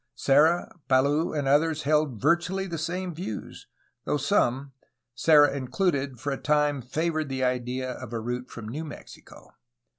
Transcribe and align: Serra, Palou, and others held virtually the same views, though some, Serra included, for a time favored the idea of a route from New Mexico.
Serra, 0.15 0.73
Palou, 0.87 1.31
and 1.31 1.47
others 1.47 1.83
held 1.83 2.19
virtually 2.19 2.65
the 2.65 2.79
same 2.79 3.13
views, 3.13 3.67
though 4.03 4.17
some, 4.17 4.71
Serra 5.13 5.55
included, 5.55 6.19
for 6.19 6.31
a 6.31 6.37
time 6.41 6.81
favored 6.81 7.29
the 7.29 7.43
idea 7.43 7.91
of 7.91 8.11
a 8.11 8.19
route 8.19 8.49
from 8.49 8.67
New 8.67 8.83
Mexico. 8.83 9.51